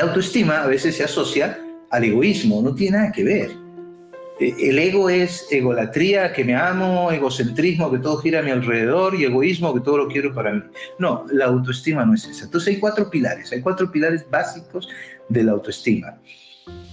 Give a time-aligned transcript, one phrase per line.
[0.00, 1.58] Autoestima a veces se asocia
[1.90, 3.50] al egoísmo, no tiene nada que ver.
[4.38, 9.14] E, el ego es egolatría, que me amo, egocentrismo, que todo gira a mi alrededor,
[9.14, 10.62] y egoísmo, que todo lo quiero para mí.
[10.98, 12.44] No, la autoestima no es esa.
[12.44, 14.88] Entonces hay cuatro pilares, hay cuatro pilares básicos
[15.28, 16.18] de la autoestima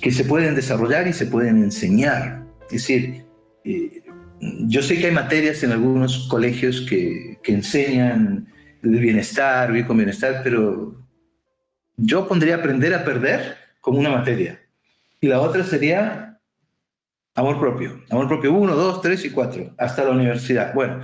[0.00, 2.44] que se pueden desarrollar y se pueden enseñar.
[2.66, 3.24] Es decir,
[3.64, 4.02] eh,
[4.40, 8.48] yo sé que hay materias en algunos colegios que, que enseñan
[8.82, 11.01] el bienestar, vivir con bienestar, pero
[12.02, 14.60] yo pondría aprender a perder como una materia.
[15.20, 16.40] Y la otra sería
[17.34, 18.02] amor propio.
[18.10, 20.74] Amor propio uno, dos, tres y cuatro, hasta la universidad.
[20.74, 21.02] Bueno,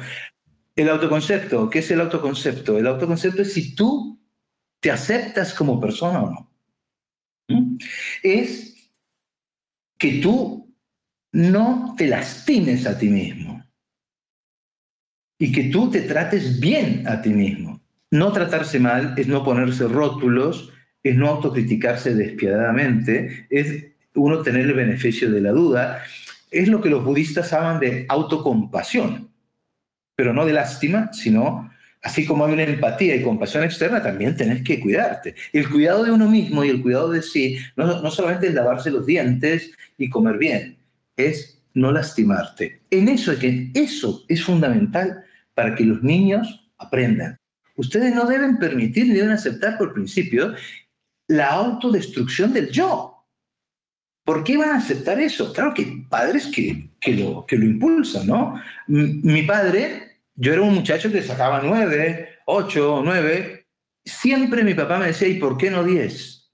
[0.74, 2.78] el autoconcepto, ¿qué es el autoconcepto?
[2.78, 4.20] El autoconcepto es si tú
[4.80, 6.52] te aceptas como persona o no.
[7.48, 7.78] ¿Mm?
[8.22, 8.92] Es
[9.98, 10.74] que tú
[11.32, 13.64] no te lastimes a ti mismo
[15.38, 17.80] y que tú te trates bien a ti mismo.
[18.10, 24.74] No tratarse mal es no ponerse rótulos, es no autocriticarse despiadadamente, es uno tener el
[24.74, 26.02] beneficio de la duda.
[26.50, 29.30] Es lo que los budistas llaman de autocompasión,
[30.16, 31.70] pero no de lástima, sino
[32.02, 35.34] así como hay una empatía y compasión externa, también tenés que cuidarte.
[35.52, 38.90] El cuidado de uno mismo y el cuidado de sí no, no solamente es lavarse
[38.90, 40.76] los dientes y comer bien,
[41.16, 42.80] es no lastimarte.
[42.90, 47.36] En eso es que eso es fundamental para que los niños aprendan.
[47.76, 50.54] Ustedes no deben permitir ni deben aceptar por principio
[51.28, 53.26] la autodestrucción del yo.
[54.24, 55.52] ¿Por qué van a aceptar eso?
[55.52, 58.60] Claro que padres que, que, lo, que lo impulsan, ¿no?
[58.86, 63.66] Mi padre, yo era un muchacho que sacaba nueve, ocho, nueve.
[64.04, 66.50] Siempre mi papá me decía, ¿y por qué no diez?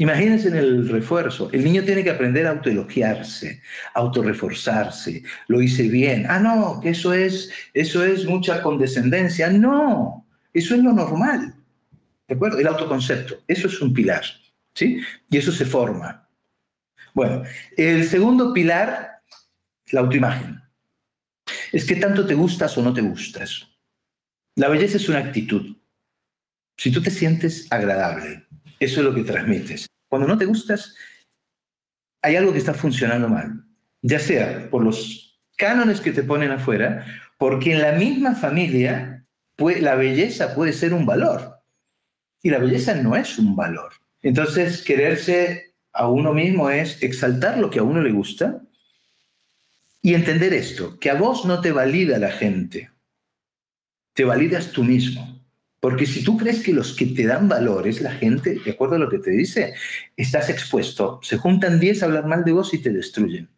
[0.00, 1.50] Imagínense en el refuerzo.
[1.52, 3.62] El niño tiene que aprender a autoelogiarse,
[3.94, 5.24] autorreforzarse.
[5.48, 6.26] Lo hice bien.
[6.28, 9.50] Ah, no, que eso es, eso es mucha condescendencia.
[9.50, 11.57] No, eso es lo normal.
[12.28, 12.58] ¿De acuerdo?
[12.58, 13.42] El autoconcepto.
[13.48, 14.22] Eso es un pilar.
[14.74, 15.00] ¿Sí?
[15.30, 16.28] Y eso se forma.
[17.14, 17.42] Bueno,
[17.76, 19.22] el segundo pilar,
[19.90, 20.62] la autoimagen.
[21.72, 23.66] Es que tanto te gustas o no te gustas.
[24.54, 25.76] La belleza es una actitud.
[26.76, 28.46] Si tú te sientes agradable,
[28.78, 29.88] eso es lo que transmites.
[30.08, 30.94] Cuando no te gustas,
[32.22, 33.64] hay algo que está funcionando mal.
[34.02, 37.04] Ya sea por los cánones que te ponen afuera,
[37.36, 39.26] porque en la misma familia
[39.80, 41.57] la belleza puede ser un valor.
[42.42, 43.92] Y la belleza no es un valor.
[44.22, 48.62] Entonces, quererse a uno mismo es exaltar lo que a uno le gusta
[50.02, 52.90] y entender esto, que a vos no te valida la gente,
[54.14, 55.38] te validas tú mismo.
[55.80, 58.96] Porque si tú crees que los que te dan valor es la gente, de acuerdo
[58.96, 59.74] a lo que te dice,
[60.16, 61.20] estás expuesto.
[61.22, 63.48] Se juntan 10 a hablar mal de vos y te destruyen.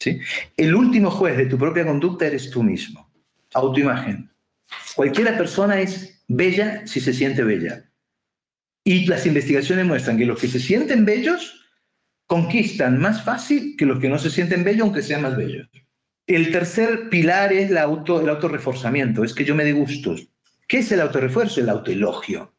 [0.00, 0.20] ¿sí?
[0.56, 3.08] El último juez de tu propia conducta eres tú mismo.
[3.54, 4.28] Autoimagen.
[4.96, 7.84] Cualquiera persona es bella si se siente bella.
[8.86, 11.60] Y las investigaciones muestran que los que se sienten bellos
[12.24, 15.68] conquistan más fácil que los que no se sienten bellos, aunque sean más bellos.
[16.24, 20.28] El tercer pilar es el auto, el autorreforzamiento, es que yo me dé gustos.
[20.68, 21.60] ¿Qué es el autorrefuerzo?
[21.60, 22.54] El autoelogio.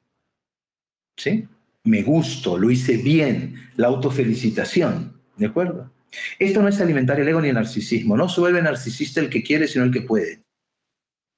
[1.16, 1.48] ¿Sí?
[1.86, 5.22] Me gusto, lo hice bien, la autofelicitación.
[5.38, 5.94] ¿De acuerdo?
[6.40, 8.18] Esto no es alimentar el ego ni el narcisismo.
[8.18, 10.44] No se vuelve narcisista el que quiere, sino el que puede.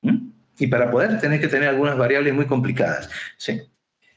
[0.01, 0.31] ¿Mm?
[0.57, 3.07] Y para poder tener que tener algunas variables muy complicadas.
[3.37, 3.61] ¿sí?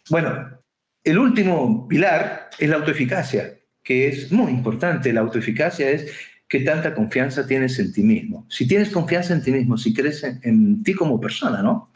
[0.08, 0.61] Bueno,
[1.04, 5.12] el último pilar es la autoeficacia, que es muy importante.
[5.12, 6.12] La autoeficacia es
[6.48, 8.46] qué tanta confianza tienes en ti mismo.
[8.48, 11.90] Si tienes confianza en ti mismo, si crees en, ti como persona, ¿no?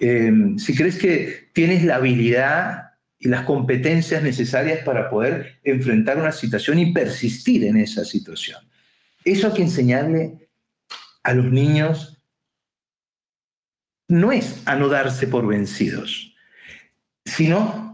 [0.00, 6.32] Eh, si crees que tienes la habilidad y las competencias necesarias para poder enfrentar una
[6.32, 8.60] situación y persistir en esa situación.
[9.24, 10.48] Eso hay que enseñarle
[11.22, 12.14] a los niños
[14.08, 16.34] no es a no darse por vencidos,
[17.24, 17.87] sino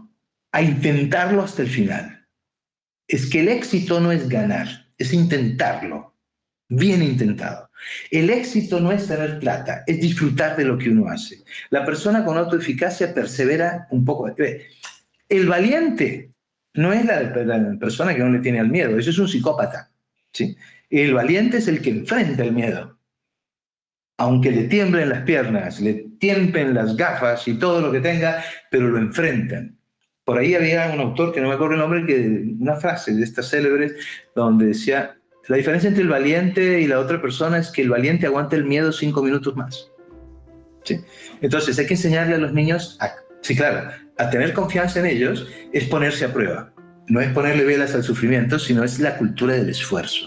[0.55, 2.25] a intentarlo hasta el final.
[3.09, 6.15] Es que el éxito no es ganar, es intentarlo.
[6.69, 7.69] Bien intentado.
[8.09, 11.43] El éxito no es tener plata, es disfrutar de lo que uno hace.
[11.71, 14.33] La persona con autoeficacia persevera un poco.
[15.27, 16.31] El valiente
[16.75, 19.91] no es la, persona que no le tiene al miedo, eso es un psicópata.
[20.31, 20.55] ¿sí?
[20.89, 22.97] El valiente es el que enfrenta el miedo.
[24.17, 28.41] Aunque le tiemblen las piernas, le tiempen las gafas y todo lo que tenga,
[28.71, 29.75] pero lo enfrentan.
[30.25, 33.23] Por ahí había un autor que no me acuerdo el nombre, que una frase de
[33.23, 33.93] estas célebres,
[34.35, 35.17] donde decía,
[35.47, 38.65] la diferencia entre el valiente y la otra persona es que el valiente aguanta el
[38.65, 39.91] miedo cinco minutos más.
[40.83, 40.99] ¿Sí?
[41.41, 43.11] Entonces hay que enseñarle a los niños, a,
[43.41, 46.73] sí, claro, a tener confianza en ellos es ponerse a prueba.
[47.07, 50.25] No es ponerle velas al sufrimiento, sino es la cultura del esfuerzo.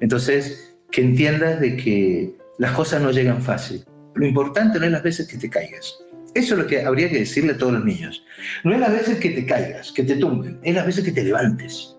[0.00, 3.84] Entonces, que entiendas de que las cosas no llegan fácil.
[4.16, 5.96] Lo importante no es las veces que te caigas,
[6.34, 8.24] Eso es lo que habría que decirle a todos los niños.
[8.64, 11.24] No es las veces que te caigas, que te tumben, es las veces que te
[11.24, 11.91] levantes.